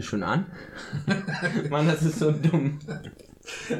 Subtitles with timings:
[0.00, 0.46] Bist schon an?
[1.70, 2.78] Mann, das ist so dumm.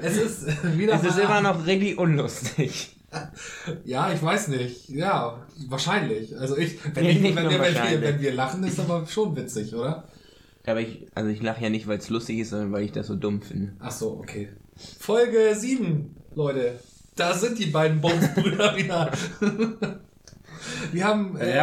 [0.03, 2.95] Es ist äh, wieder Es ist immer noch richtig unlustig.
[3.85, 4.89] Ja, ich weiß nicht.
[4.89, 6.37] Ja, wahrscheinlich.
[6.39, 9.35] Also ich, wenn, Nee, ich, wenn, wir, wenn, wir, wenn wir lachen, ist aber schon
[9.35, 10.05] witzig, oder?
[10.65, 13.09] Aber ich, also ich lache ja nicht, weil es lustig ist, sondern weil ich das
[13.09, 13.73] so dumm finde.
[13.81, 14.51] Ach so, okay.
[15.01, 16.79] Folge 7, Leute.
[17.17, 19.11] Da sind die beiden Bombsbrüder wieder.
[20.93, 21.61] Wir haben äh,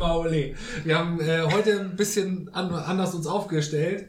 [0.00, 0.54] Ole.
[0.84, 4.06] Wir haben äh, heute ein bisschen an, anders uns aufgestellt.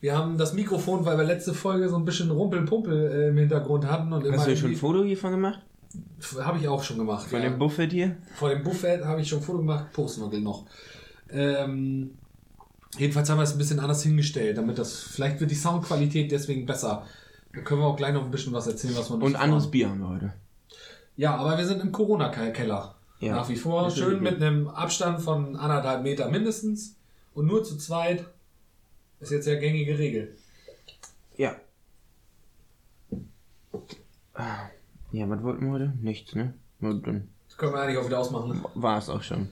[0.00, 3.86] Wir haben das Mikrofon, weil wir letzte Folge so ein bisschen Rumpelpumpel äh, im Hintergrund
[3.86, 5.60] hatten und immer Hast du schon ein Foto hiervon gemacht?
[6.38, 7.28] Habe ich auch schon gemacht.
[7.28, 7.48] Von ja.
[7.48, 8.16] dem Buffet hier?
[8.34, 10.64] Vor dem Buffet habe ich schon ein Foto gemacht, posten wir noch.
[11.30, 12.12] Ähm,
[12.96, 16.64] jedenfalls haben wir es ein bisschen anders hingestellt, damit das, vielleicht wird die Soundqualität deswegen
[16.64, 17.04] besser.
[17.52, 19.70] Da können wir auch gleich noch ein bisschen was erzählen, was wir noch Und anderes.
[19.70, 20.32] Bier haben wir heute.
[21.20, 22.94] Ja, aber wir sind im Corona-Keller.
[23.18, 23.34] Ja.
[23.34, 23.84] Nach wie vor.
[23.84, 26.96] Das Schön mit einem Abstand von anderthalb Meter mindestens.
[27.34, 28.24] Und nur zu zweit.
[29.20, 30.34] Ist jetzt ja gängige Regel.
[31.36, 31.56] Ja.
[35.12, 35.92] Ja, was wollten wir heute?
[36.00, 36.54] Nichts, ne?
[36.80, 38.64] Das können wir eigentlich auch wieder ausmachen.
[38.74, 39.50] war es auch schon.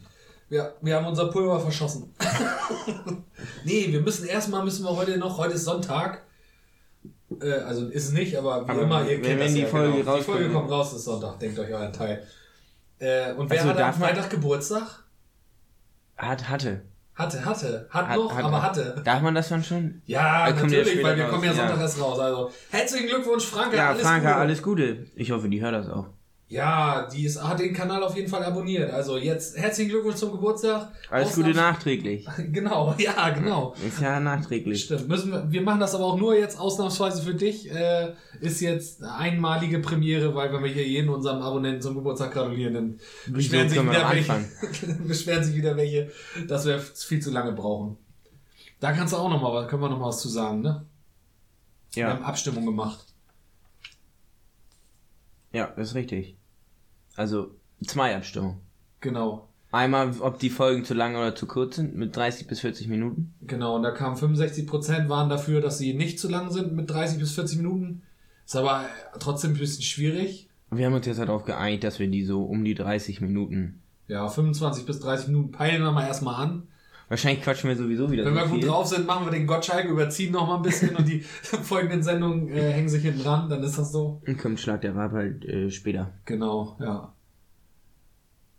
[0.49, 2.15] Ja, wir haben unser Pulver verschossen.
[3.67, 6.23] nee, wir müssen erstmal müssen wir heute noch, heute ist Sonntag.
[7.43, 9.61] Äh, also ist es nicht, aber wie Aber immer, ihr wenn- kennt wenn das die
[9.63, 10.03] ja, Folge genau.
[10.03, 10.55] Die rauskommt, Folge ne?
[10.55, 12.23] kommt raus, ist Sonntag, denkt euch euren Teil.
[12.99, 15.05] Äh, und wer Also hat am Freitag Geburtstag?
[16.17, 16.83] Hat, hatte.
[17.15, 17.87] Hatte, hatte.
[17.91, 19.01] Hat, Hat- noch, hat- aber hatte.
[19.05, 20.01] Darf man das dann schon?
[20.07, 21.57] Ja, Da ja natürlich, weil wir raus, kommen ja ja.
[21.57, 22.19] Sonntag erst raus.
[22.19, 23.77] Also herzlichen Glückwunsch, Franka.
[23.77, 24.37] Ja, alles Franka, Gute.
[24.41, 25.07] alles Gute.
[25.17, 26.07] Ich hoffe, die hört das auch.
[26.51, 28.91] Ja, die ist, hat den Kanal auf jeden Fall abonniert.
[28.91, 30.91] Also jetzt herzlichen Glückwunsch zum Geburtstag.
[31.11, 32.27] Alles Gute nachträglich.
[32.39, 33.75] Genau, ja, genau.
[33.87, 34.85] Ist ja nachträglich.
[34.85, 35.09] Stimmt.
[35.09, 37.71] Müssen wir, wir machen das aber auch nur jetzt ausnahmsweise für dich.
[37.71, 42.73] Äh, ist jetzt einmalige Premiere, weil wenn wir hier jeden unserem Abonnenten zum Geburtstag gratulieren,
[42.73, 44.49] dann beschweren sich, wieder welche,
[45.07, 46.11] beschweren sich wieder welche,
[46.47, 47.99] dass wir viel zu lange brauchen.
[48.81, 50.87] Da kannst du auch noch mal, was- können wir noch mal was zu sagen, ne?
[51.93, 53.05] Wir haben Ja, Abstimmung gemacht.
[55.53, 56.38] ja, das ist richtig.
[57.19, 57.51] Also,
[57.85, 58.61] zwei Abstimmungen.
[59.01, 59.49] Genau.
[59.73, 63.35] Einmal, ob die Folgen zu lang oder zu kurz sind, mit 30 bis 40 Minuten.
[63.43, 67.19] Genau, und da kamen 65% waren dafür, dass sie nicht zu lang sind mit 30
[67.19, 68.03] bis 40 Minuten.
[68.47, 70.49] Ist aber äh, trotzdem ein bisschen schwierig.
[70.71, 73.83] Wir haben uns jetzt darauf geeinigt, dass wir die so um die 30 Minuten.
[74.07, 76.69] Ja, 25 bis 30 Minuten peilen wir mal erstmal an.
[77.09, 78.69] Wahrscheinlich quatschen wir sowieso wieder Wenn so wir gut viel.
[78.69, 82.49] drauf sind, machen wir den Gottschalk, überziehen noch mal ein bisschen und die folgenden Sendungen
[82.51, 84.21] äh, hängen sich hinten dran, dann ist das so.
[84.27, 86.13] Und kommt Schlag der Rabe halt äh, später.
[86.27, 87.15] Genau, ja.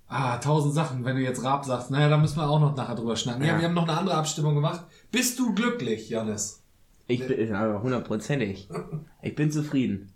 [0.07, 1.91] Ah, tausend Sachen, wenn du jetzt Raab sagst.
[1.91, 3.43] Naja, da müssen wir auch noch nachher drüber schnacken.
[3.43, 3.59] Ja, Ja.
[3.59, 4.83] wir haben noch eine andere Abstimmung gemacht.
[5.11, 6.63] Bist du glücklich, Janis?
[7.05, 8.67] Ich bin aber hundertprozentig.
[9.21, 10.13] Ich bin zufrieden.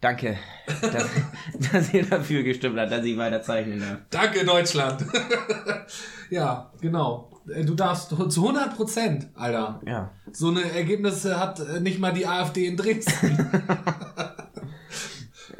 [0.00, 0.36] Danke,
[0.80, 1.08] dass,
[1.72, 3.98] dass ihr dafür gestimmt habt, dass ich weiter zeichnen darf.
[4.10, 5.04] Danke, Deutschland.
[6.30, 7.31] ja, genau.
[7.48, 9.80] Äh, Du darfst zu 100 Prozent, Alter.
[9.86, 10.10] Ja.
[10.32, 13.38] So eine Ergebnisse hat äh, nicht mal die AfD in Dresden.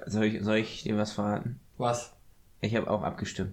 [0.06, 1.60] Soll ich, soll ich dir was verraten?
[1.78, 2.12] Was?
[2.60, 3.52] Ich habe auch abgestimmt.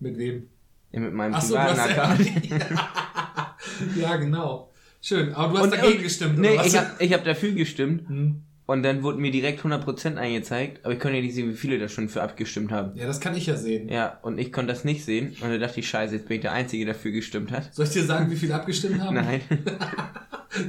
[0.00, 0.48] Mit wem?
[0.90, 3.96] Ja, Mit meinem Ach so, privaten hast Account.
[3.96, 4.70] ja, genau.
[5.00, 5.34] Schön.
[5.34, 8.42] Aber du hast Und- dagegen und- gestimmt, Nee, ich habe ich hab dafür gestimmt Hm.
[8.66, 11.78] Und dann wurde mir direkt 100% angezeigt, aber ich konnte ja nicht sehen, wie viele
[11.78, 12.96] da schon für abgestimmt haben.
[12.96, 13.88] Ja, das kann ich ja sehen.
[13.88, 16.42] Ja, und ich konnte das nicht sehen und da dachte ich, scheiße, jetzt bin ich
[16.42, 17.74] der Einzige, der dafür gestimmt hat.
[17.74, 19.14] Soll ich dir sagen, wie viele abgestimmt haben?
[19.16, 19.40] Nein.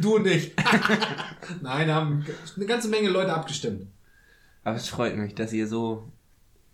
[0.02, 0.52] Du und ich.
[1.62, 2.26] Nein, haben
[2.56, 3.88] eine ganze Menge Leute abgestimmt.
[4.64, 6.12] Aber es freut mich, dass ihr so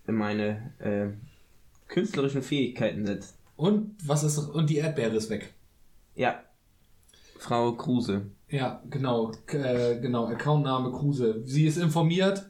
[0.07, 1.07] in meine äh,
[1.89, 3.35] künstlerischen Fähigkeiten setzt.
[3.57, 5.53] Und was ist und die Erdbeere ist weg.
[6.15, 6.41] Ja.
[7.41, 8.27] Frau Kruse.
[8.49, 11.41] Ja, genau, äh, genau, Accountname Kruse.
[11.45, 12.45] Sie ist informiert,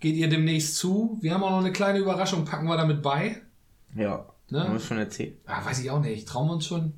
[0.00, 1.18] geht ihr demnächst zu.
[1.20, 3.36] Wir haben auch noch eine kleine Überraschung, packen wir damit bei.
[3.94, 4.24] Ja.
[4.48, 4.64] Ne?
[4.64, 5.36] Haben wir schon erzählt.
[5.44, 6.94] Ah, weiß ich auch nicht, trauen wir uns schon?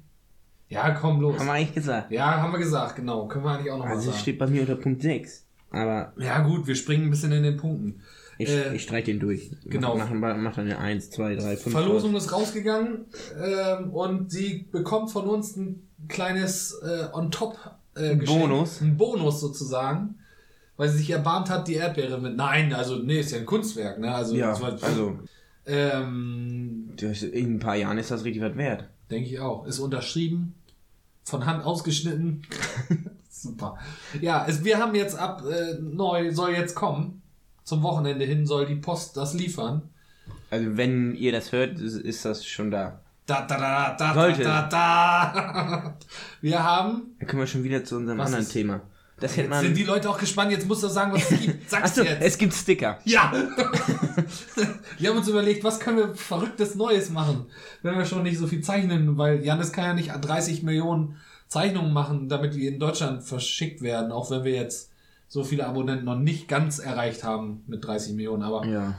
[0.68, 1.36] Ja, komm los.
[1.36, 2.12] Haben wir eigentlich gesagt.
[2.12, 3.26] Ja, haben wir gesagt, genau.
[3.26, 4.18] Können wir eigentlich auch noch mal Also es sagen.
[4.22, 5.44] steht bei mir unter Punkt 6.
[5.70, 8.02] Aber Ja, gut, wir springen ein bisschen in den Punkten.
[8.38, 9.50] Ich, Äh, ich streich den durch.
[9.64, 9.96] genau.
[9.96, 11.72] Mach, mach, mach dann eine 1, 2, 3, 5.
[11.74, 13.06] Verlosung ist rausgegangen
[13.42, 17.56] ähm, und sie bekommt von uns ein kleines äh, on-top
[17.94, 18.40] äh, Ein Geschenk.
[18.40, 18.80] Bonus.
[18.80, 20.16] Ein Bonus sozusagen.
[20.78, 22.34] Weil sie sich erbarmt hat, die Erdbeere mit.
[22.34, 24.12] Nein, also, nee, ist ja ein Kunstwerk, ne?
[24.12, 25.18] Also, Ja, war- also
[25.66, 28.88] Ähm, das, in ein paar Jahren ist das richtig was wert.
[29.10, 29.66] denke ich auch.
[29.66, 30.54] Ist unterschrieben,
[31.24, 32.42] von Hand ausgeschnitten.
[33.30, 33.76] Super.
[34.20, 37.21] Ja, es, wir haben jetzt ab, äh, neu soll jetzt kommen.
[37.64, 39.82] Zum Wochenende hin soll die Post das liefern.
[40.50, 43.00] Also wenn ihr das hört, ist, ist das schon da.
[43.26, 44.42] Da, da, da, da, Sollte.
[44.42, 45.96] da, da, da.
[46.40, 47.14] Wir haben.
[47.20, 48.80] Dann kommen wir schon wieder zu unserem Was anderen ist- Thema.
[49.20, 50.50] Das Jetzt sind die Leute auch gespannt.
[50.50, 51.70] Jetzt musst du sagen, was es gibt.
[51.70, 52.20] Sag's Achso, jetzt.
[52.22, 52.98] es gibt Sticker.
[53.04, 53.32] ja.
[54.98, 57.46] wir haben uns überlegt, was können wir verrücktes Neues machen,
[57.82, 61.16] wenn wir schon nicht so viel zeichnen, weil Janis kann ja nicht 30 Millionen
[61.48, 64.90] Zeichnungen machen, damit die in Deutschland verschickt werden, auch wenn wir jetzt
[65.32, 68.94] so viele Abonnenten noch nicht ganz erreicht haben mit 30 Millionen, aber Ja.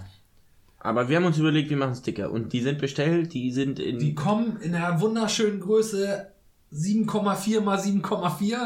[0.79, 2.31] Aber wir haben uns überlegt, wir machen Sticker.
[2.31, 3.99] Und die sind bestellt, die sind in.
[3.99, 6.31] die kommen in einer wunderschönen Größe
[6.73, 8.57] 7,4 mal 7,4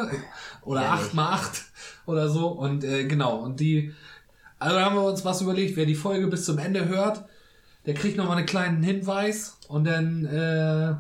[0.64, 1.08] oder Ehrlich?
[1.08, 1.66] 8 mal 8
[2.06, 3.92] oder so und äh, genau und die
[4.60, 7.26] also haben wir uns was überlegt, wer die Folge bis zum Ende hört,
[7.86, 10.96] der kriegt noch mal einen kleinen Hinweis und dann äh,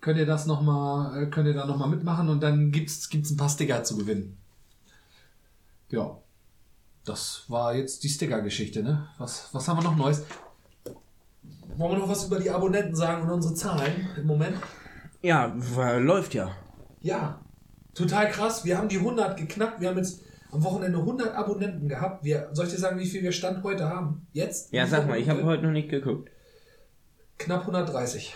[0.00, 3.08] könnt ihr das noch mal äh, könnt ihr da noch mal mitmachen und dann gibt's
[3.08, 4.37] gibt's ein paar Sticker zu gewinnen.
[5.90, 6.18] Ja.
[7.04, 9.08] Das war jetzt die Sticker-Geschichte, ne?
[9.18, 10.24] Was, was haben wir noch Neues?
[11.76, 14.56] Wollen wir noch was über die Abonnenten sagen und unsere Zahlen im Moment?
[15.22, 15.46] ja,
[15.98, 16.54] läuft ja.
[17.00, 17.40] Ja,
[17.94, 18.64] total krass.
[18.64, 19.80] Wir haben die 100 geknackt.
[19.80, 22.24] Wir haben jetzt am Wochenende 100 Abonnenten gehabt.
[22.24, 24.26] Wir, soll ich dir sagen, wie viel wir Stand heute haben?
[24.32, 24.72] Jetzt?
[24.72, 26.30] Ja, sag mal, ich habe heute noch nicht geguckt.
[27.38, 28.34] Knapp 130.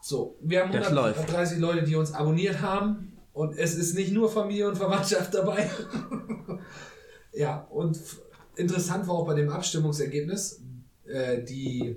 [0.00, 3.15] So, wir haben Das 130 Leute, die uns abonniert haben.
[3.36, 5.68] Und es ist nicht nur Familie und Verwandtschaft dabei.
[7.34, 8.00] ja, und
[8.54, 10.62] interessant war auch bei dem Abstimmungsergebnis,
[11.04, 11.96] äh, die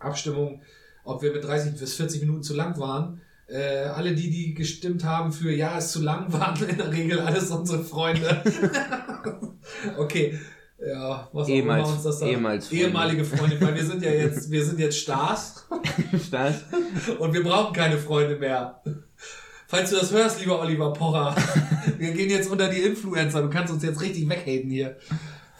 [0.00, 0.60] Abstimmung,
[1.04, 3.20] ob wir mit 30 bis 40 Minuten zu lang waren.
[3.46, 7.20] Äh, alle die, die gestimmt haben für Ja, ist zu lang, waren in der Regel
[7.20, 8.42] alles unsere Freunde.
[9.98, 10.36] okay.
[10.84, 12.26] Ja, was auch Ehemals- immer uns das da.
[12.26, 12.84] ehemals Freunde.
[12.86, 15.64] Ehemalige Freunde, weil wir sind ja jetzt, wir sind jetzt Stars.
[16.26, 16.64] Stars?
[17.20, 18.82] Und wir brauchen keine Freunde mehr.
[19.68, 21.34] Falls du das hörst, lieber Oliver Pocher,
[21.98, 23.42] wir gehen jetzt unter die Influencer.
[23.42, 24.96] Du kannst uns jetzt richtig weghaten hier.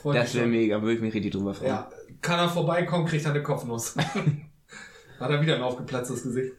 [0.00, 1.70] Freu mich Das wäre mega, würde ich mich richtig drüber freuen.
[1.70, 3.96] Ja, kann er vorbeikommen, kriegt er eine Kopfnuss.
[5.18, 6.52] Hat er wieder ein aufgeplatztes Gesicht.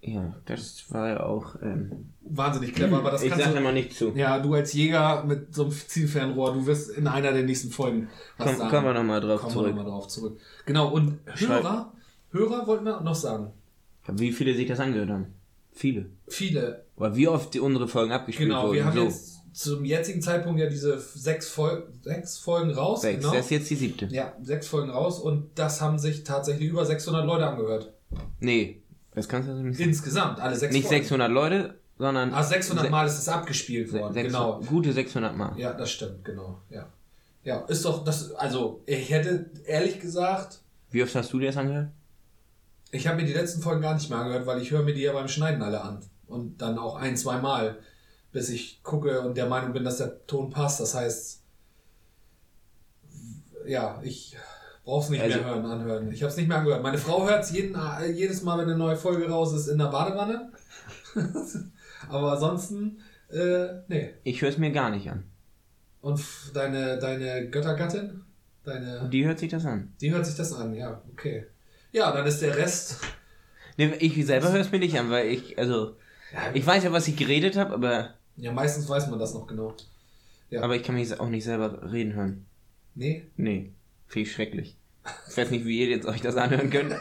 [0.00, 1.56] Ja, das war ja auch.
[1.62, 3.58] Ähm, Wahnsinnig clever, aber das ich kannst sag du.
[3.58, 4.12] immer nicht zu.
[4.14, 8.08] Ja, du als Jäger mit so einem Zielfernrohr, du wirst in einer der nächsten Folgen
[8.38, 8.70] Komm, sagen.
[8.70, 9.66] kommen wir nochmal drauf Kommen zurück.
[9.66, 10.38] wir nochmal drauf zurück.
[10.64, 11.92] Genau, und Schreib- Hörer,
[12.30, 13.50] Hörer wollten wir noch sagen.
[14.06, 15.26] Wie viele sich das angehört haben?
[15.76, 16.06] Viele.
[16.26, 18.74] Viele Aber wie oft die unsere Folgen abgespielt Genau, wurden?
[18.74, 19.04] wir haben so.
[19.04, 23.02] jetzt zum jetzigen Zeitpunkt ja diese sechs, Fol sechs Folgen raus.
[23.02, 23.20] Sechs.
[23.20, 23.32] Genau.
[23.34, 24.06] Das ist jetzt die siebte.
[24.10, 27.92] Ja, sechs Folgen raus und das haben sich tatsächlich über 600 Leute angehört.
[28.40, 28.82] Nee,
[29.14, 29.88] das kannst du nicht sagen.
[29.90, 31.02] Insgesamt, alle sechs Nicht Folgen.
[31.04, 32.32] 600 Leute, sondern.
[32.34, 34.60] Ah, 600 se- Mal ist es abgespielt worden, sechs- genau.
[34.66, 35.58] Gute 600 Mal.
[35.58, 36.86] Ja, das stimmt, genau, ja.
[37.44, 40.58] Ja, ist doch, das, also, ich hätte ehrlich gesagt,
[40.90, 41.88] Wie oft hast du dir das angehört?
[42.90, 45.02] Ich habe mir die letzten Folgen gar nicht mehr angehört, weil ich höre mir die
[45.02, 46.00] ja beim Schneiden alle an.
[46.26, 47.78] Und dann auch ein, zwei Mal,
[48.32, 50.80] bis ich gucke und der Meinung bin, dass der Ton passt.
[50.80, 51.42] Das heißt,
[53.66, 54.36] ja, ich
[54.84, 56.12] brauch's nicht Also- mehr hören, anhören.
[56.12, 56.82] Ich habe es nicht mehr angehört.
[56.82, 60.52] Meine Frau hört es jedes Mal, wenn eine neue Folge raus ist, in der Badewanne.
[62.08, 62.98] Aber ansonsten,
[63.30, 64.14] äh, nee.
[64.22, 65.24] Ich höre es mir gar nicht an.
[66.02, 66.22] Und
[66.54, 68.22] deine, deine Göttergattin?
[68.64, 69.92] Deine, Die hört sich das an.
[70.00, 71.46] die hört sich das an, ja, okay.
[71.96, 72.98] Ja, dann ist der Rest.
[73.78, 75.96] Nee, ich selber höre es mir nicht an, weil ich, also,
[76.52, 79.74] ich weiß ja, was ich geredet habe, aber, ja, meistens weiß man das noch genau.
[80.50, 80.60] Ja.
[80.62, 82.44] aber ich kann mich auch nicht selber reden hören.
[82.94, 83.24] Nee?
[83.36, 83.72] Nee,
[84.08, 84.76] viel schrecklich.
[85.30, 86.94] Ich weiß nicht, wie ihr jetzt euch das anhören könnt.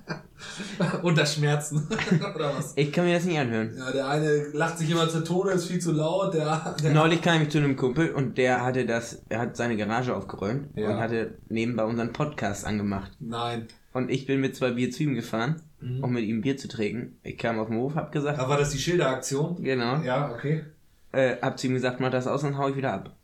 [1.02, 1.86] Unter Schmerzen.
[2.34, 2.72] Oder was?
[2.76, 3.76] Ich kann mir das nicht anhören.
[3.78, 6.34] Ja, der eine lacht sich immer zu Tode, ist viel zu laut.
[6.34, 9.76] Der, der Neulich kam ich zu einem Kumpel und der hatte das, er hat seine
[9.76, 10.90] Garage aufgeräumt Ja.
[10.90, 13.12] und hatte nebenbei unseren Podcast angemacht.
[13.20, 13.68] Nein.
[13.94, 16.04] Und ich bin mit zwei Bier zu ihm gefahren, Mhm.
[16.04, 17.16] um mit ihm Bier zu trinken.
[17.22, 19.62] Ich kam auf den Hof, hab gesagt, Da war das die Schilderaktion.
[19.62, 20.64] genau, Ja, okay.
[21.12, 23.14] äh, hab zu ihm gesagt, mach das aus und hau ich wieder ab.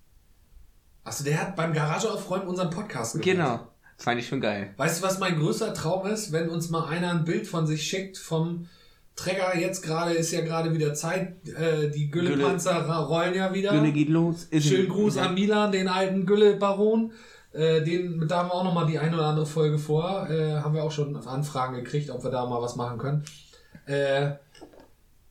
[1.05, 3.25] Achso, der hat beim Garageaufräumen unseren Podcast gehört.
[3.25, 4.75] Genau, fand ich schon geil.
[4.77, 6.31] Weißt du, was mein größter Traum ist?
[6.33, 8.67] Wenn uns mal einer ein Bild von sich schickt vom
[9.17, 9.57] Träger.
[9.59, 11.37] Jetzt gerade ist ja gerade wieder Zeit.
[11.49, 13.73] Äh, die Güllepanzer ra- rollen ja wieder.
[13.73, 14.45] Gülle geht los.
[14.45, 17.13] Ist Schönen Gruß an Milan, den alten Gülle-Baron.
[17.53, 20.29] Äh, den, da haben wir auch nochmal die eine oder andere Folge vor.
[20.31, 23.25] Äh, haben wir auch schon Anfragen gekriegt, ob wir da mal was machen können.
[23.87, 24.33] Äh,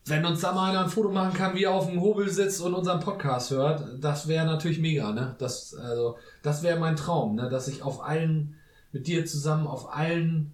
[0.05, 2.61] wenn uns da mal einer ein Foto machen kann, wie er auf dem Hobel sitzt
[2.61, 5.35] und unseren Podcast hört, das wäre natürlich mega, ne?
[5.39, 7.47] Das, also, das wäre mein Traum, ne?
[7.49, 8.55] Dass ich auf allen,
[8.91, 10.53] mit dir zusammen auf allen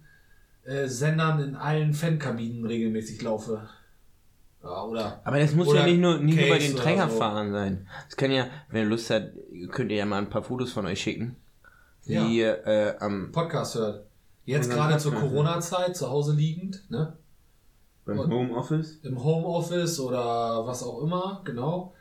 [0.64, 3.68] äh, Sendern in allen Fankabinen regelmäßig laufe.
[4.62, 5.20] Ja, oder?
[5.24, 7.88] Aber das muss ja nicht nur, nicht nur bei den oder Trägerfahrern sein.
[8.08, 9.32] Es kann ja, wenn ihr Lust habt,
[9.70, 11.36] könnt ihr ja mal ein paar Fotos von euch schicken.
[12.06, 12.26] Ja.
[12.26, 14.06] Wie ihr äh, am Podcast hört.
[14.44, 17.16] Jetzt gerade zur Corona-Zeit, zu Hause liegend, ne?
[18.04, 19.00] beim Und- Homeoffice.
[19.02, 21.92] Im Homeoffice oder was auch immer, genau.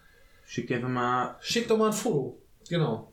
[0.45, 1.35] Schickt einfach mal.
[1.39, 2.38] Schickt doch mal ein Foto.
[2.69, 3.12] Genau.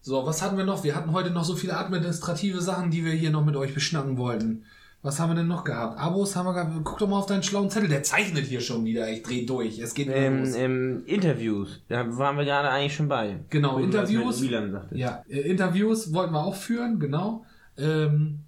[0.00, 0.84] So, was hatten wir noch?
[0.84, 4.16] Wir hatten heute noch so viele administrative Sachen, die wir hier noch mit euch beschnacken
[4.16, 4.64] wollten.
[5.04, 5.98] Was haben wir denn noch gehabt?
[5.98, 6.72] Abos haben wir gehabt.
[6.84, 7.88] Guck doch mal auf deinen schlauen Zettel.
[7.88, 9.10] Der zeichnet hier schon wieder.
[9.10, 9.80] Ich dreh durch.
[9.80, 10.54] Es geht Ähm, los.
[10.54, 13.40] ähm, Interviews, da waren wir gerade eigentlich schon bei.
[13.50, 14.40] Genau, Wo Interviews.
[14.40, 15.00] Milan sagtest.
[15.00, 17.44] Ja, äh, Interviews wollten wir auch führen, genau.
[17.76, 18.40] Ähm,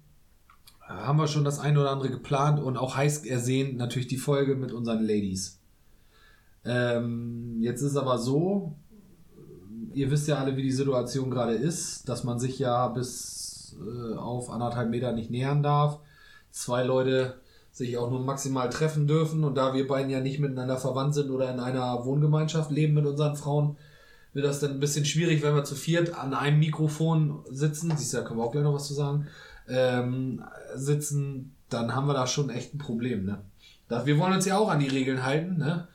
[0.87, 4.55] haben wir schon das eine oder andere geplant und auch heiß ersehnt natürlich die Folge
[4.55, 5.59] mit unseren Ladies.
[6.63, 8.75] Ähm, jetzt ist aber so,
[9.93, 14.15] ihr wisst ja alle, wie die Situation gerade ist, dass man sich ja bis äh,
[14.15, 15.99] auf anderthalb Meter nicht nähern darf.
[16.55, 17.33] Zwei Leute
[17.69, 21.29] sich auch nur maximal treffen dürfen und da wir beiden ja nicht miteinander verwandt sind
[21.29, 23.75] oder in einer Wohngemeinschaft leben mit unseren Frauen,
[24.31, 27.91] wird das dann ein bisschen schwierig, wenn wir zu viert an einem Mikrofon sitzen.
[27.97, 29.27] Siehst du, da können wir auch gleich noch was zu sagen.
[29.67, 30.45] Ähm,
[30.75, 33.41] sitzen, dann haben wir da schon echt ein Problem, ne?
[34.05, 35.89] Wir wollen uns ja auch an die Regeln halten, ne?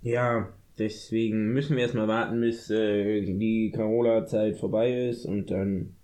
[0.00, 5.96] Ja, deswegen müssen wir erstmal warten, bis äh, die Carola-Zeit vorbei ist und dann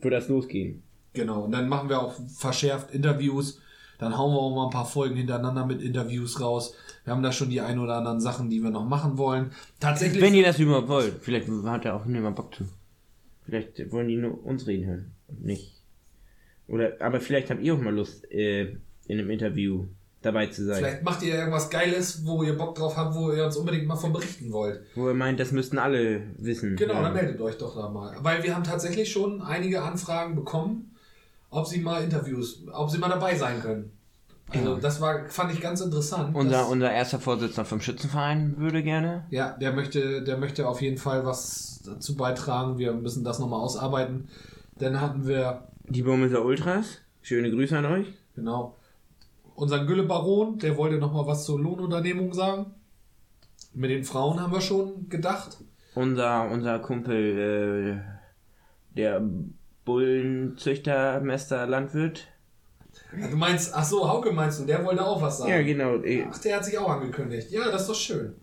[0.00, 0.83] wird das losgehen.
[1.14, 1.42] Genau.
[1.44, 3.60] Und dann machen wir auch verschärft Interviews.
[3.98, 6.74] Dann hauen wir auch mal ein paar Folgen hintereinander mit Interviews raus.
[7.04, 9.52] Wir haben da schon die ein oder anderen Sachen, die wir noch machen wollen.
[9.80, 10.20] Tatsächlich.
[10.20, 12.64] Wenn ihr das überhaupt wollt, vielleicht hat ja auch niemand Bock zu.
[13.44, 15.80] Vielleicht wollen die nur uns reden hören und nicht.
[16.66, 19.86] Oder, aber vielleicht habt ihr auch mal Lust, äh, in einem Interview
[20.22, 20.78] dabei zu sein.
[20.78, 23.96] Vielleicht macht ihr irgendwas Geiles, wo ihr Bock drauf habt, wo ihr uns unbedingt mal
[23.96, 24.80] von berichten wollt.
[24.94, 26.76] Wo ihr meint, das müssten alle wissen.
[26.76, 27.02] Genau, ja.
[27.02, 28.16] dann meldet euch doch da mal.
[28.22, 30.93] Weil wir haben tatsächlich schon einige Anfragen bekommen,
[31.54, 33.90] ob sie mal Interviews, ob sie mal dabei sein können.
[34.48, 34.80] Also Ja.
[34.80, 36.34] das war, fand ich ganz interessant.
[36.36, 39.24] Unser, unser erster Vorsitzender vom Schützenverein würde gerne.
[39.30, 42.76] Ja, der möchte, der möchte auf jeden Fall was dazu beitragen.
[42.78, 44.28] Wir müssen das nochmal ausarbeiten.
[44.78, 46.98] Dann hatten wir, Die Burmesser Ultras.
[47.22, 48.06] Schöne Grüße an euch.
[48.34, 48.76] genau,
[49.54, 52.66] unseren Gülle-Baron, der wollte nochmal was zur Lohnunternehmung sagen.
[53.72, 55.56] Mit den Frauen haben wir schon gedacht.
[55.94, 59.22] Unser, unser Kumpel, äh, der
[59.84, 62.28] Bullenzüchter, Mester, Landwirt.
[63.30, 65.50] Du meinst, ach so, Hauke meinst du, der wollte auch was sagen.
[65.50, 66.02] Ja, genau.
[66.02, 67.50] eh, Ach, der hat sich auch angekündigt.
[67.50, 68.34] Ja, das ist doch schön.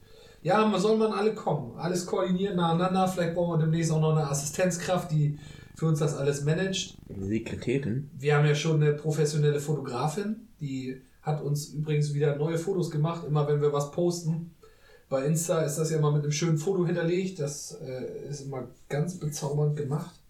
[0.43, 1.77] Ja, man soll man alle kommen.
[1.77, 3.07] Alles koordiniert nacheinander.
[3.07, 5.38] Vielleicht brauchen wir demnächst auch noch eine Assistenzkraft, die
[5.75, 6.95] für uns das alles managt.
[7.19, 8.10] Sekretärin.
[8.17, 13.24] Wir haben ja schon eine professionelle Fotografin, die hat uns übrigens wieder neue Fotos gemacht,
[13.27, 14.55] immer wenn wir was posten.
[15.10, 17.39] Bei Insta ist das ja immer mit einem schönen Foto hinterlegt.
[17.39, 20.20] Das äh, ist immer ganz bezaubernd gemacht.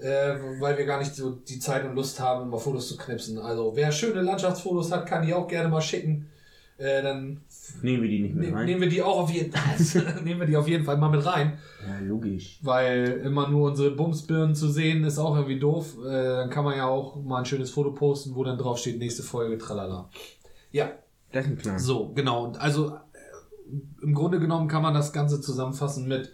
[0.00, 3.38] Äh, weil wir gar nicht so die Zeit und Lust haben, immer Fotos zu knipsen.
[3.38, 6.26] Also wer schöne Landschaftsfotos hat, kann die auch gerne mal schicken.
[6.78, 7.42] Äh, dann
[7.82, 8.64] Nehmen wir die nicht mit rein?
[8.64, 9.52] nehmen wir die auch auf jeden
[10.24, 11.58] nehmen wir die auf jeden Fall mal mit rein.
[11.86, 12.58] Ja, logisch.
[12.62, 15.96] Weil immer nur unsere Bumsbirnen zu sehen, ist auch irgendwie doof.
[16.02, 18.98] Äh, dann kann man ja auch mal ein schönes Foto posten, wo dann drauf steht,
[18.98, 20.08] nächste Folge, tralala.
[20.72, 20.92] Ja,
[21.32, 21.78] Das ist ein Plan.
[21.78, 22.44] so, genau.
[22.46, 22.92] Und Also äh,
[24.02, 26.32] im Grunde genommen kann man das Ganze zusammenfassen mit,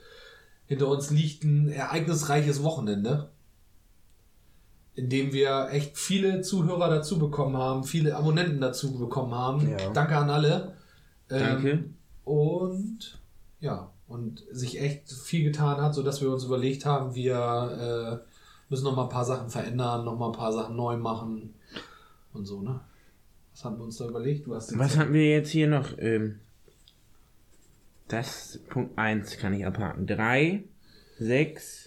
[0.66, 3.30] hinter uns liegt ein ereignisreiches Wochenende,
[4.96, 9.70] in dem wir echt viele Zuhörer dazu bekommen haben, viele Abonnenten dazu bekommen haben.
[9.70, 9.90] Ja.
[9.92, 10.74] Danke an alle.
[11.28, 11.70] Danke.
[11.70, 13.20] Ähm, und
[13.60, 18.30] ja, und sich echt viel getan hat, sodass wir uns überlegt haben, wir äh,
[18.70, 21.54] müssen noch mal ein paar Sachen verändern, noch mal ein paar Sachen neu machen
[22.32, 22.80] und so, ne?
[23.52, 24.46] Was haben wir uns da überlegt?
[24.46, 25.96] Du hast den Was hatten wir jetzt hier noch?
[25.98, 26.40] Ähm,
[28.08, 30.06] das Punkt 1 kann ich abhaken.
[30.06, 30.64] 3,
[31.18, 31.85] 6,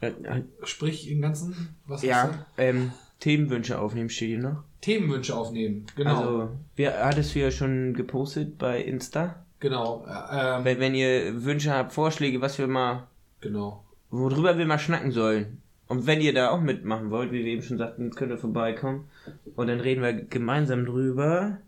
[0.00, 4.64] äh, äh, Sprich den ganzen, was ja, ähm, Themenwünsche aufnehmen steht hier noch.
[4.80, 5.86] Themenwünsche aufnehmen.
[5.96, 6.16] Genau.
[6.16, 9.44] Also, wer hattest du ja schon gepostet bei Insta?
[9.60, 10.06] genau.
[10.08, 13.06] Äh, ähm, Wenn, wenn ihr Wünsche habt, Vorschläge, was wir mal,
[13.40, 13.84] genau.
[14.10, 15.60] worüber wir mal schnacken sollen.
[15.86, 19.08] Und wenn ihr da auch mitmachen wollt, wie wir eben schon sagten, könnt ihr vorbeikommen.
[19.56, 21.58] Und dann reden wir gemeinsam drüber.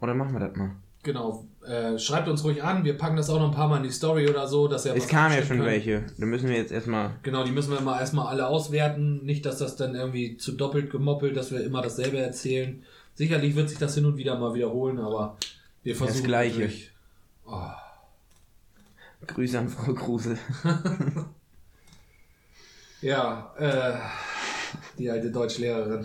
[0.00, 0.72] Oder machen wir das mal?
[1.02, 1.44] Genau.
[1.68, 2.84] Äh, schreibt uns ruhig an.
[2.84, 4.94] Wir packen das auch noch ein paar Mal in die Story oder so, dass ihr
[4.94, 5.68] Es kamen ja schon könnt.
[5.68, 6.06] welche.
[6.16, 7.10] Da müssen wir jetzt erstmal.
[7.22, 9.24] Genau, die müssen wir mal erstmal alle auswerten.
[9.24, 12.82] Nicht, dass das dann irgendwie zu doppelt gemoppelt, dass wir immer dasselbe erzählen.
[13.14, 15.36] Sicherlich wird sich das hin und wieder mal wiederholen, aber
[15.82, 16.54] wir versuchen Gleiche.
[16.60, 16.90] natürlich-
[17.46, 17.70] Oh.
[19.26, 20.38] Grüße an Frau Kruse.
[23.00, 23.94] Ja, äh,
[24.98, 26.04] die alte Deutschlehrerin.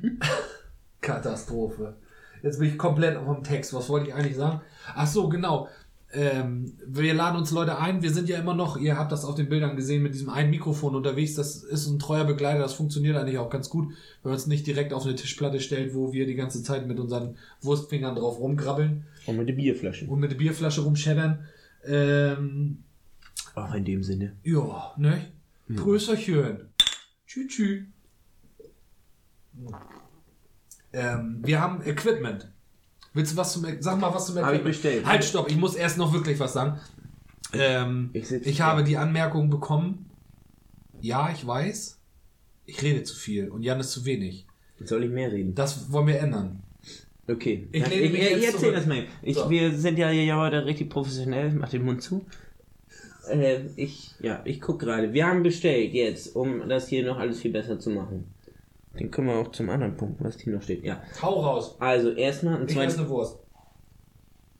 [1.00, 1.96] Katastrophe.
[2.42, 3.72] Jetzt bin ich komplett auf dem Text.
[3.74, 4.60] Was wollte ich eigentlich sagen?
[4.94, 5.68] Ach so, genau.
[6.10, 8.00] Ähm, wir laden uns Leute ein.
[8.02, 10.48] Wir sind ja immer noch, ihr habt das auf den Bildern gesehen, mit diesem einen
[10.50, 11.34] Mikrofon unterwegs.
[11.34, 12.60] Das ist ein treuer Begleiter.
[12.60, 13.88] Das funktioniert eigentlich auch ganz gut,
[14.22, 16.98] wenn man es nicht direkt auf eine Tischplatte stellt, wo wir die ganze Zeit mit
[16.98, 20.08] unseren Wurstfingern drauf rumgrabbeln Und mit den Bierflaschen.
[20.08, 21.44] und mit der Bierflasche rumscheddern.
[21.84, 22.84] Ähm,
[23.54, 24.32] Auch in dem Sinne.
[24.42, 25.26] ja, ne?
[25.76, 26.68] Prösterchen.
[27.26, 27.84] Tschü, tschü.
[30.92, 32.48] Ähm, wir haben Equipment.
[33.14, 34.64] Willst du was zum Sag mal was zum Hab ich Equipment?
[34.64, 35.06] bestellt.
[35.06, 36.78] Halt, stopp, ich muss erst noch wirklich was sagen.
[37.52, 40.10] Ähm, Ich ich habe die Anmerkung bekommen.
[41.00, 41.98] Ja, ich weiß.
[42.66, 44.46] Ich rede zu viel und Jan ist zu wenig.
[44.84, 45.54] Soll ich mehr reden?
[45.54, 46.62] Das wollen wir ändern.
[47.26, 47.68] Okay.
[47.72, 48.74] Ich ich, ich, jetzt erzähl zurück.
[48.74, 49.04] das mal.
[49.22, 49.50] Ich, So.
[49.50, 51.52] Wir sind ja hier heute richtig professionell.
[51.52, 52.24] Mach den Mund zu.
[53.30, 55.12] Äh, ich, ja, ich guck gerade.
[55.12, 58.32] Wir haben bestellt jetzt, um das hier noch alles viel besser zu machen.
[58.98, 60.82] Den können wir auch zum anderen Punkt, was hier noch steht.
[60.84, 61.00] Ja.
[61.22, 61.76] Hau raus.
[61.80, 62.98] Also erstmal ein zweites.
[62.98, 63.38] eine Wurst.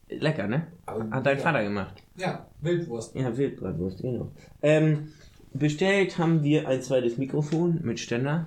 [0.09, 0.66] Lecker, ne?
[0.87, 1.42] Aber- Hat dein ja.
[1.42, 2.02] Vater gemacht.
[2.16, 3.14] Ja, Wildwurst.
[3.14, 4.33] Ja, Wildbratwurst, genau.
[4.62, 5.12] Ähm,
[5.52, 8.47] bestellt haben wir ein zweites Mikrofon mit Ständer.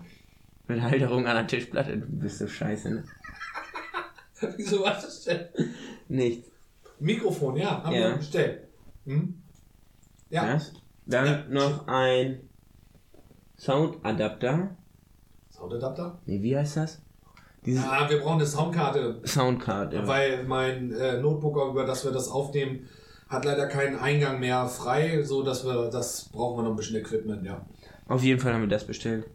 [0.67, 1.97] Mit Halterung an der Tischplatte.
[1.97, 3.03] Du bist so scheiße, ne?
[4.57, 5.45] Wieso was das denn?
[6.07, 6.49] Nichts.
[6.99, 8.09] Mikrofon, ja, haben Ja.
[8.09, 8.67] wir bestellt.
[9.05, 9.41] Hm?
[10.29, 10.53] Ja.
[10.53, 10.73] Das.
[11.05, 11.45] Dann Ja.
[11.49, 12.49] noch ein
[13.57, 14.75] Soundadapter.
[15.71, 16.17] Soundadapter?
[16.25, 16.99] Nee, wie heißt das?
[17.65, 19.93] Diese Ah, wir brauchen eine Soundkarte, Soundcard.
[19.93, 20.07] Ja.
[20.07, 22.87] weil mein äh, Notebook, über das wir das aufnehmen,
[23.29, 26.95] hat leider keinen Eingang mehr frei, so dass wir das brauchen wir noch ein bisschen
[26.97, 27.63] Equipment, ja.
[28.07, 29.25] Auf jeden Fall haben wir das bestellt.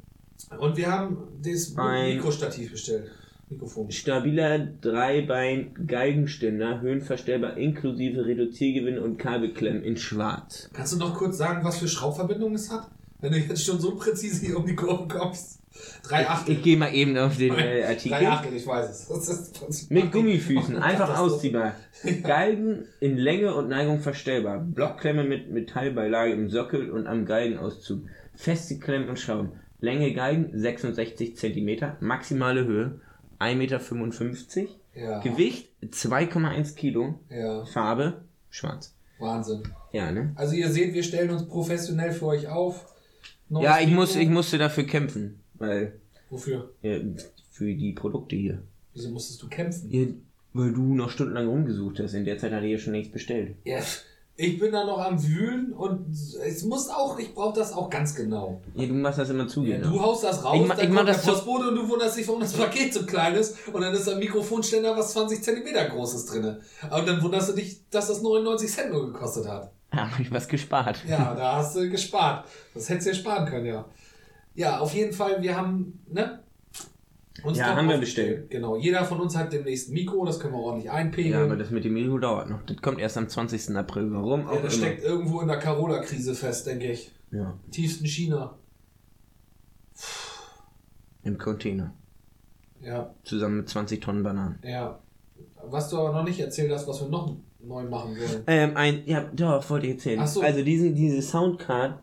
[0.59, 3.13] Und wir haben das Ein- Mikrostativ bestellt.
[3.49, 3.93] Mikrofon.
[3.93, 10.69] Stabiler Dreibein-Geigenständer, höhenverstellbar inklusive Reduziergewinde und Kabelklemmen in schwarz.
[10.73, 12.91] Kannst du noch kurz sagen, was für Schraubverbindungen es hat?
[13.21, 15.61] Wenn du jetzt schon so präzise hier um die Kurve kommst.
[16.09, 16.55] Drei Ich, Achtel.
[16.55, 18.19] ich gehe mal eben auf den äh, Artikel.
[18.19, 19.09] Drei Achtel, ich weiß es.
[19.09, 21.75] Das ist, das Mit Gummifüßen, einfach ausziehbar.
[22.23, 24.59] Galgen in Länge und Neigung verstellbar.
[24.61, 28.03] Blockklemme mit Metallbeilage im Sockel und am Galgenauszug.
[28.35, 29.53] Feste Klemmen und Schrauben.
[29.81, 31.93] Länge Galgen 66 cm.
[32.01, 33.01] Maximale Höhe
[33.39, 34.69] 1,55 m.
[34.95, 37.19] Ja, Gewicht 2,1 Kilo.
[37.29, 38.95] ja, Farbe schwarz.
[39.19, 39.63] Wahnsinn.
[39.93, 40.33] Ja, ne?
[40.37, 42.87] Also ihr seht, wir stellen uns professionell für euch auf.
[43.49, 44.01] Neues Ja, ich, Mikro.
[44.01, 45.41] muss, ich musste dafür kämpfen.
[45.59, 46.71] Weil, Wofür?
[46.83, 47.01] äh,
[47.51, 48.63] für die Produkte hier.
[48.95, 49.91] Wieso musstest du kämpfen?
[49.91, 50.07] Ja,
[50.53, 52.15] weil du noch stundenlang rumgesucht hast.
[52.15, 53.57] In der Zeit hatte ich ja schon nichts bestellt.
[53.65, 53.79] Ja,
[54.39, 58.15] ich bin da noch am Wühlen und es muss auch, ich brauche das auch ganz
[58.15, 58.61] genau.
[58.75, 59.83] Ja, du machst das immer zugehen.
[59.83, 61.89] Du haust das raus, Ich ma- dann ich mach kommt das der Postbote und du
[61.89, 65.13] wunderst dich, warum das Paket so klein ist und dann ist da ein Mikrofonständer, was
[65.13, 66.61] 20 Zentimeter groß ist drinne.
[66.83, 69.73] Und dann wunderst du dich, dass das 99 Cent nur gekostet hat.
[69.95, 70.99] Ja, hab ich was gespart.
[71.09, 72.47] Ja, da hast du gespart.
[72.75, 73.87] Das hättest du ja sparen können, ja.
[74.57, 76.43] Ja, auf jeden Fall, wir haben, ne?
[77.45, 78.49] Uns Ja, haben wir bestellt.
[78.51, 81.35] Genau, jeder von uns hat demnächst ein Mikro, das können wir ordentlich einpegeln.
[81.35, 82.63] Ja, aber das mit dem Mikro dauert noch.
[82.65, 83.77] Das kommt erst am 20.
[83.77, 84.11] April.
[84.13, 84.47] Warum?
[84.49, 84.87] Auch Ja, das immer.
[84.87, 87.13] steckt irgendwo in der Carola-Krise fest, denke ich.
[87.31, 88.57] Ja, Tiefsten China.
[91.23, 91.93] im Container.
[92.81, 94.59] Ja, Zusammen mit 20 Tonnen Bananen.
[94.63, 94.99] ja.
[95.69, 98.45] Was du aber noch nicht erzählt hast, was wir noch neu machen wollen.
[98.47, 100.21] Ähm, ein, ja, doch, wollte ich erzählen.
[100.23, 100.41] Ach so.
[100.41, 101.99] Also diesen, diese Soundcard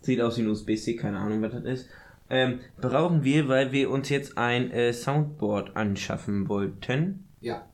[0.00, 1.88] sieht aus wie ein USB-Stick, keine Ahnung, was das ist.
[2.28, 7.24] Ähm, brauchen wir, weil wir uns jetzt ein äh, Soundboard anschaffen wollten.
[7.40, 7.66] Ja,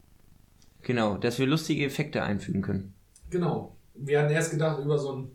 [0.82, 2.94] Genau, dass wir lustige Effekte einfügen können.
[3.28, 3.72] genau.
[3.98, 5.30] Wir hatten erst gedacht über so ein.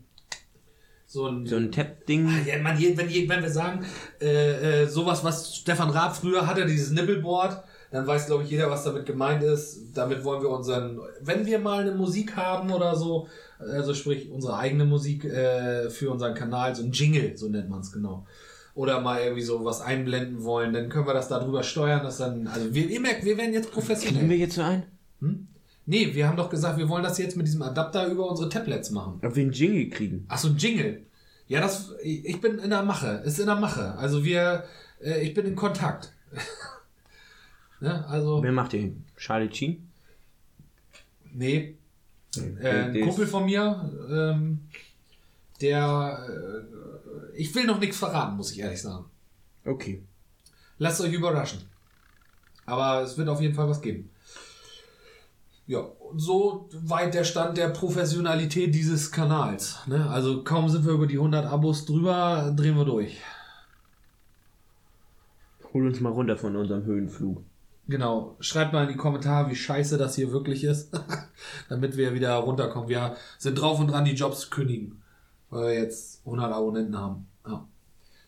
[1.04, 1.44] So ein.
[1.46, 2.26] So ein Tap-Ding.
[2.28, 3.84] Ah, ja, man, wenn, wenn wir sagen,
[4.20, 8.70] äh, äh, sowas, was Stefan Raab früher hatte, dieses Nippelboard, dann weiß, glaube ich, jeder,
[8.70, 9.92] was damit gemeint ist.
[9.94, 13.28] Damit wollen wir unseren, wenn wir mal eine Musik haben oder so,
[13.58, 17.80] also sprich unsere eigene Musik äh, für unseren Kanal, so ein Jingle, so nennt man
[17.80, 18.26] es genau.
[18.74, 22.46] Oder mal irgendwie so was einblenden wollen, dann können wir das darüber steuern, dass dann,
[22.46, 24.28] also wir, ihr merkt, wir werden jetzt Kriegen professionell.
[24.30, 24.84] wir jetzt so ein?
[25.20, 25.48] Hm?
[25.84, 28.90] Nee, wir haben doch gesagt, wir wollen das jetzt mit diesem Adapter über unsere Tablets
[28.90, 29.20] machen.
[29.22, 30.24] Ob wir einen Jingle kriegen?
[30.28, 31.02] Ach so, ein Jingle.
[31.46, 33.22] Ja, das, ich ich bin in der Mache.
[33.26, 33.94] Ist in der Mache.
[33.98, 34.64] Also wir,
[35.02, 36.14] äh, ich bin in Kontakt.
[37.82, 38.06] ne?
[38.06, 39.04] Also, Wer macht den?
[39.16, 39.88] Charlie Sheen?
[41.34, 41.76] nee.
[42.60, 44.60] Äh, ein Kumpel von mir, ähm,
[45.60, 49.04] der, äh, ich will noch nichts verraten, muss ich ehrlich sagen.
[49.66, 50.02] Okay.
[50.78, 51.60] Lasst euch überraschen.
[52.64, 54.08] Aber es wird auf jeden Fall was geben.
[55.66, 59.86] Ja, so weit der Stand der Professionalität dieses Kanals.
[59.86, 60.08] Ne?
[60.08, 63.18] Also kaum sind wir über die 100 Abos drüber, drehen wir durch.
[65.72, 67.42] Hol uns mal runter von unserem Höhenflug.
[67.88, 68.36] Genau.
[68.40, 70.92] Schreibt mal in die Kommentare, wie scheiße das hier wirklich ist,
[71.68, 72.88] damit wir wieder runterkommen.
[72.88, 75.02] Wir sind drauf und dran, die Jobs zu kündigen,
[75.50, 77.26] weil wir jetzt 100 Abonnenten haben.
[77.46, 77.66] Ja,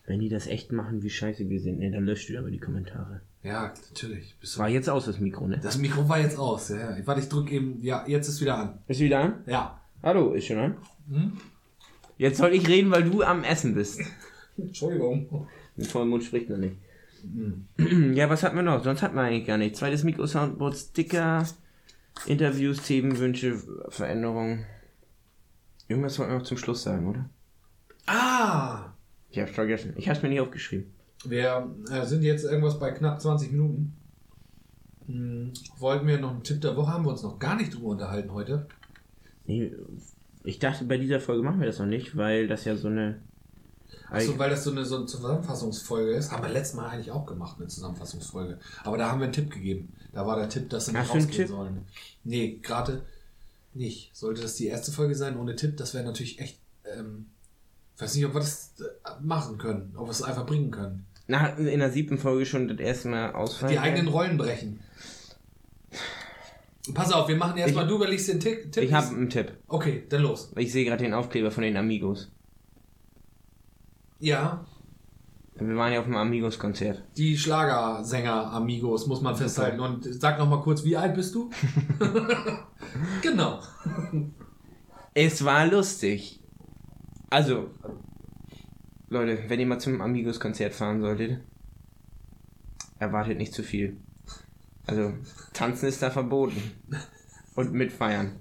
[0.05, 2.59] Wenn die das echt machen, wie scheiße wir sind, ne, dann löscht ihr aber die
[2.59, 3.21] Kommentare.
[3.43, 4.35] ja natürlich.
[4.41, 5.59] Bist war jetzt aus, das Mikro, ne?
[5.63, 6.69] Das Mikro war jetzt aus.
[6.69, 6.97] Ja.
[7.05, 7.81] Warte, ich drücke eben.
[7.81, 8.79] Ja, jetzt ist wieder an.
[8.87, 9.43] Ist wieder an?
[9.47, 9.79] Ja.
[10.03, 10.75] Hallo, ist schon an?
[11.09, 11.37] Hm?
[12.17, 14.01] Jetzt soll ich reden, weil du am Essen bist.
[14.57, 15.47] Entschuldigung.
[15.75, 16.75] Mit vollem Mund spricht man nicht.
[18.13, 18.83] Ja, was hatten wir noch?
[18.83, 19.79] Sonst hatten wir eigentlich gar nichts.
[19.79, 21.45] Zweites Mikro-Soundboard, Sticker,
[22.25, 24.65] Interviews, Themenwünsche, Veränderungen.
[25.87, 27.29] Irgendwas wollten wir noch zum Schluss sagen, oder?
[28.07, 28.93] Ah!
[29.29, 29.93] Ich hab's vergessen.
[29.97, 30.93] Ich hab's mir nicht aufgeschrieben.
[31.25, 33.95] Wir äh, sind jetzt irgendwas bei knapp 20 Minuten.
[35.07, 36.91] Hm, wollten wir noch einen Tipp der Woche?
[36.91, 38.67] Haben wir uns noch gar nicht drüber unterhalten heute.
[39.45, 39.73] Nee,
[40.43, 43.21] ich dachte, bei dieser Folge machen wir das noch nicht, weil das ja so eine
[44.09, 46.31] Achso, weil das so eine, so eine Zusammenfassungsfolge ist.
[46.31, 48.59] Haben wir letztes Mal eigentlich auch gemacht, eine Zusammenfassungsfolge.
[48.83, 49.93] Aber da haben wir einen Tipp gegeben.
[50.13, 51.85] Da war der Tipp, dass sie nicht rausgehen sollen.
[52.23, 53.03] Nee, gerade
[53.73, 54.15] nicht.
[54.15, 56.59] Sollte das die erste Folge sein ohne Tipp, das wäre natürlich echt.
[56.85, 57.27] Ähm,
[57.95, 61.05] ich weiß nicht, ob wir das äh, machen können, ob wir es einfach bringen können.
[61.27, 63.73] Nach, in der siebten Folge schon das erste Mal ausfallen.
[63.73, 64.79] Die eigenen Rollen brechen.
[66.93, 68.71] Pass auf, wir machen erstmal, du überlegst den Tipp.
[68.71, 69.53] Tipp Ich habe einen Tipp.
[69.67, 70.51] Okay, dann los.
[70.55, 72.29] Ich sehe gerade den Aufkleber von den Amigos.
[74.19, 74.65] Ja,
[75.57, 77.03] Wir waren ja auf dem Amigos-Konzert.
[77.17, 79.79] die Schlagersänger Amigos, muss man festhalten.
[79.79, 81.49] Und sag noch mal kurz, wie alt bist du?
[83.21, 83.59] genau.
[85.13, 86.39] Es war lustig.
[87.29, 87.69] Also,
[89.09, 91.39] Leute, wenn ihr mal zum Amigos-Konzert fahren solltet,
[92.99, 93.97] erwartet nicht zu viel.
[94.87, 95.13] Also,
[95.53, 96.61] tanzen ist da verboten.
[97.55, 98.33] Und mitfeiern.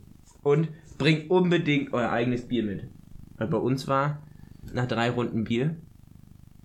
[0.42, 2.88] Und bringt unbedingt euer eigenes Bier mit.
[3.36, 4.22] Weil bei uns war,
[4.72, 5.76] nach drei Runden Bier,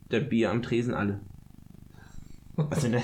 [0.10, 1.20] das Bier am Tresen alle.
[2.70, 3.02] Also, ne,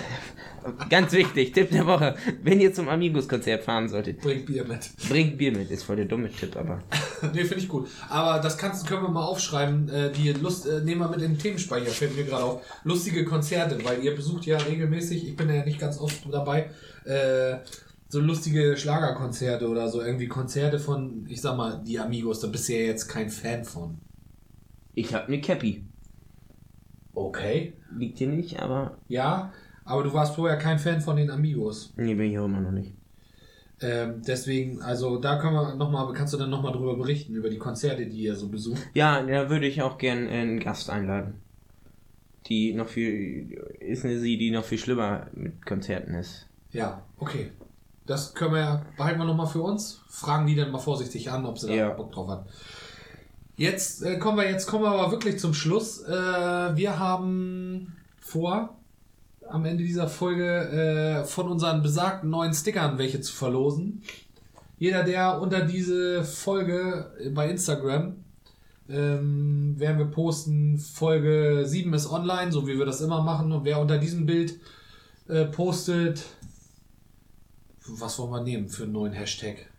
[0.89, 2.15] ganz wichtig, Tipp der Woche.
[2.43, 4.89] Wenn ihr zum Amigos-Konzert fahren solltet, Bring Bier mit.
[5.09, 5.71] bringt Bier mit.
[5.71, 6.81] Ist voll der dumme Tipp, aber.
[7.33, 7.87] nee, finde ich gut.
[8.09, 9.89] Aber das kannst, können wir mal aufschreiben.
[9.89, 12.61] Äh, die Lust, äh, nehmen wir mit in den Themenspeicher, fällt mir gerade auf.
[12.83, 16.69] Lustige Konzerte, weil ihr besucht ja regelmäßig, ich bin ja nicht ganz oft dabei,
[17.05, 17.57] äh,
[18.09, 22.67] so lustige Schlagerkonzerte oder so irgendwie Konzerte von, ich sag mal, die Amigos, da bist
[22.69, 23.99] du ja jetzt kein Fan von.
[24.95, 25.83] Ich hab ne Cappy.
[27.13, 27.73] Okay.
[27.95, 28.97] Liegt hier nicht, aber.
[29.07, 29.53] Ja,
[29.83, 31.93] aber du warst vorher kein Fan von den Amigos.
[31.95, 32.93] Nee, bin ich auch immer noch nicht.
[33.81, 37.49] Ähm, deswegen, also da können wir noch mal, kannst du dann nochmal drüber berichten, über
[37.49, 38.81] die Konzerte, die ihr so besucht.
[38.93, 41.41] Ja, da würde ich auch gern einen Gast einladen.
[42.47, 43.51] Die noch viel.
[43.79, 46.47] Ist eine sie, die noch viel schlimmer mit Konzerten ist.
[46.71, 47.51] Ja, okay.
[48.05, 50.01] Das können wir ja, behalten wir nochmal für uns.
[50.07, 51.89] Fragen die dann mal vorsichtig an, ob sie da Ja.
[51.89, 52.47] Bock drauf hat.
[53.57, 56.01] Jetzt äh, kommen wir, jetzt kommen wir aber wirklich zum Schluss.
[56.01, 58.77] Äh, wir haben vor,
[59.47, 64.01] am Ende dieser Folge äh, von unseren besagten neuen Stickern welche zu verlosen.
[64.77, 68.15] Jeder, der unter diese Folge bei Instagram
[68.89, 73.51] ähm, werden wir posten, Folge 7 ist online, so wie wir das immer machen.
[73.53, 74.59] Und wer unter diesem Bild
[75.29, 76.25] äh, postet,
[77.87, 79.69] was wollen wir nehmen für einen neuen Hashtag?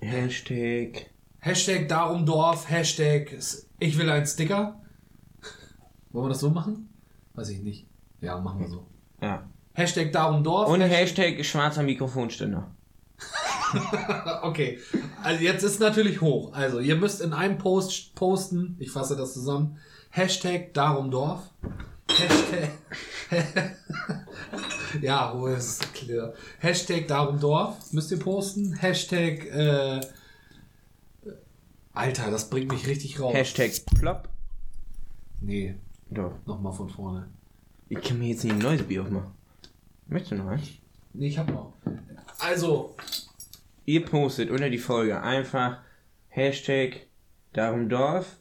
[0.00, 1.13] Hashtag.
[1.44, 3.36] Hashtag darum Dorf, Hashtag
[3.78, 4.80] ich will einen Sticker.
[6.10, 6.88] Wollen wir das so machen?
[7.34, 7.86] Weiß ich nicht.
[8.22, 8.86] Ja, machen wir so.
[9.20, 9.46] Ja.
[9.74, 10.70] Hashtag darum Dorf.
[10.70, 12.74] Und Hashtag schwarzer Mikrofonständer.
[14.42, 14.78] Okay,
[15.22, 16.52] also jetzt ist natürlich hoch.
[16.54, 19.78] Also ihr müsst in einem Post posten, ich fasse das zusammen,
[20.10, 21.40] Hashtag darum Dorf.
[22.08, 22.70] Hashtag,
[25.02, 26.32] ja, wo ist klar.
[26.60, 28.74] Hashtag darum Dorf müsst ihr posten.
[28.74, 30.00] Hashtag, äh,
[31.94, 33.34] Alter, das bringt mich richtig raus.
[33.34, 34.28] Hashtag Plop.
[35.40, 35.74] nee,
[36.10, 36.32] Doch.
[36.46, 37.28] nochmal von vorne.
[37.88, 39.32] Ich kann mir jetzt nicht ein neues Bier aufmachen.
[40.06, 40.68] Möchtest du noch eins?
[41.12, 41.72] Nee, ich hab noch.
[42.40, 42.96] Also,
[43.86, 45.78] Ihr postet unter die Folge einfach
[46.28, 47.06] Hashtag
[47.52, 48.36] darum Dorf.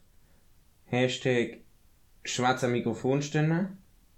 [0.86, 1.60] Hashtag
[2.24, 3.70] schwarzer Mikrofonständer.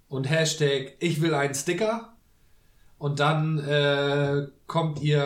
[0.08, 2.15] und Hashtag ich will einen Sticker.
[2.98, 5.24] Und dann äh, kommt ihr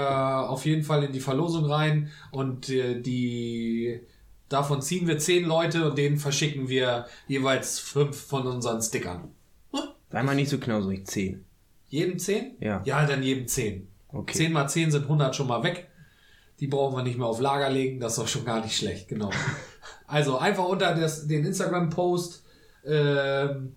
[0.49, 4.01] auf jeden Fall in die Verlosung rein und äh, die
[4.49, 9.31] davon ziehen wir zehn Leute und denen verschicken wir jeweils fünf von unseren Stickern.
[10.11, 11.07] Sei mal nicht so knausrig.
[11.07, 11.45] 10.
[11.89, 12.57] Jedem zehn?
[12.61, 12.83] Ja.
[12.85, 13.89] Ja, dann jedem zehn.
[14.09, 14.35] Okay.
[14.35, 15.89] 10 mal 10 sind 100 schon mal weg.
[16.59, 18.01] Die brauchen wir nicht mehr auf Lager legen.
[18.01, 19.31] Das ist doch schon gar nicht schlecht, genau.
[20.07, 22.45] also einfach unter das, den Instagram-Post,
[22.85, 23.77] ähm,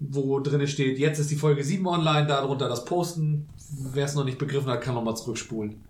[0.00, 3.48] wo drin steht, jetzt ist die Folge 7 online, darunter das Posten.
[3.92, 5.84] Wer es noch nicht begriffen hat, kann nochmal zurückspulen.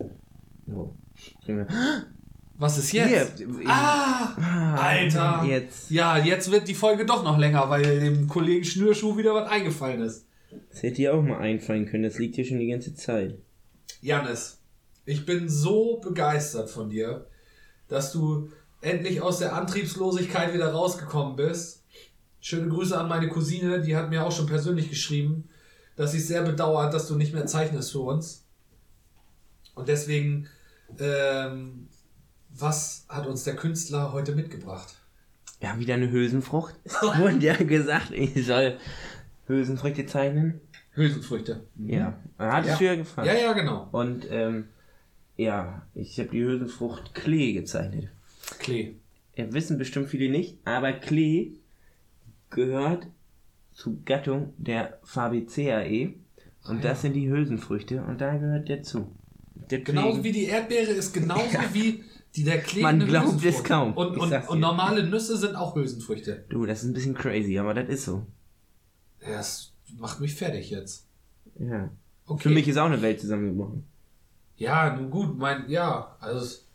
[1.47, 1.67] Wir-
[2.59, 3.39] Was ist jetzt?
[3.39, 3.49] Hier.
[3.67, 5.45] Ah, Alter.
[5.47, 5.91] Jetzt.
[5.91, 10.03] Ja, jetzt wird die Folge doch noch länger, weil dem Kollegen Schnürschuh wieder was eingefallen
[10.03, 10.27] ist.
[10.71, 12.03] Das hätte dir auch mal einfallen können.
[12.03, 13.39] Das liegt hier schon die ganze Zeit.
[14.03, 14.61] Jannis,
[15.05, 17.27] ich bin so begeistert von dir,
[17.89, 18.51] dass du
[18.83, 21.80] endlich aus der Antriebslosigkeit wieder rausgekommen bist.
[22.41, 25.49] Schöne Grüße an meine Cousine, die hat mir auch schon persönlich geschrieben,
[25.97, 28.47] dass sie es sehr bedauert, dass du nicht mehr zeichnest für uns.
[29.75, 30.49] Und deswegen,
[30.99, 31.89] ähm,
[32.49, 34.95] was hat uns der Künstler heute mitgebracht?
[35.61, 36.75] Ja, wieder eine Hülsenfrucht.
[37.19, 38.79] Wurde ja gesagt, ich soll
[39.47, 40.61] Hülsenfrüchte zeichnen.
[40.93, 41.65] Hülsenfrüchte.
[41.77, 42.19] Ja.
[42.39, 43.29] Hattest du ja gefallen.
[43.29, 43.89] Ja, ja, genau.
[43.93, 44.69] Und ähm,
[45.37, 48.09] ja, ich habe die Hülsenfrucht Klee gezeichnet.
[48.59, 48.97] Klee.
[49.37, 51.60] Ja, wissen bestimmt viele nicht, aber Klee
[52.51, 53.07] gehört
[53.73, 56.15] zur Gattung der Fabaceae.
[56.69, 57.03] Und Ah, das ja.
[57.03, 59.11] sind die Hülsenfrüchte und da gehört der zu.
[59.71, 62.05] Der Genauso wie die Erdbeere ist genauso wie
[62.37, 63.95] Die der klebende Man glaubt es kaum.
[63.95, 66.45] Und, und, und normale Nüsse sind auch Hülsenfrüchte.
[66.51, 68.27] Du, das ist ein bisschen crazy, aber das ist so.
[69.23, 71.07] Ja, Das macht mich fertig jetzt.
[71.59, 71.91] Ja.
[72.27, 72.43] Okay.
[72.45, 73.85] Für mich ist auch eine Welt zusammengebrochen.
[74.57, 76.67] Ja, nun gut, mein, ja, also, es-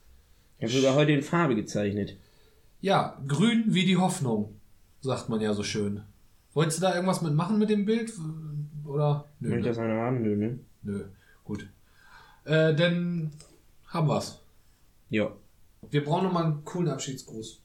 [0.57, 2.17] Ich habe sogar heute in Farbe gezeichnet.
[2.81, 4.55] ja, grün wie die Hoffnung,
[5.01, 6.03] sagt man ja so schön.
[6.53, 8.11] Wolltest du da irgendwas mitmachen mit dem Bild?
[8.85, 9.25] Oder?
[9.39, 9.69] Nö, Möchte ne?
[9.69, 10.21] das einer haben?
[10.21, 10.59] Nö, ne?
[10.83, 11.05] Nö,
[11.43, 11.67] gut.
[12.45, 13.31] Äh, dann
[13.87, 14.39] haben wir's.
[15.09, 15.31] Ja,
[15.91, 17.61] Wir brauchen nochmal einen coolen Abschiedsgruß.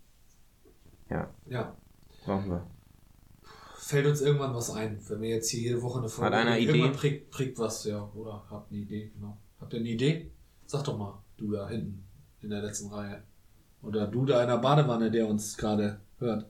[1.08, 1.74] ja, Ja.
[2.24, 2.66] brauchen wir.
[3.76, 6.58] Fällt uns irgendwann was ein, wenn wir jetzt hier jede Woche eine Folge Hat einer
[6.58, 6.98] Irgendwann Idee?
[6.98, 8.08] Prägt, prägt was, ja.
[8.14, 9.36] Oder habt eine Idee, genau.
[9.60, 10.30] Habt ihr eine Idee?
[10.66, 12.04] Sag doch mal, du da hinten
[12.40, 13.22] in der letzten Reihe.
[13.82, 16.46] Oder du da in der Badewanne, der uns gerade hört.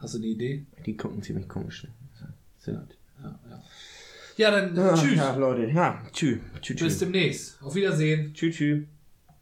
[0.00, 0.66] Hast du eine Idee?
[0.86, 1.84] Die gucken ziemlich komisch.
[1.84, 1.90] ne?
[2.66, 2.74] Ja,
[3.22, 3.62] ja.
[4.36, 5.16] Ja, dann Ja, tschüss.
[5.16, 5.66] Ja, Leute.
[5.70, 6.38] Ja, tschüss.
[6.60, 6.98] Tschüss, Bis tschüss.
[6.98, 7.62] demnächst.
[7.62, 8.32] Auf Wiedersehen.
[8.32, 8.84] Tschüss, tschüss.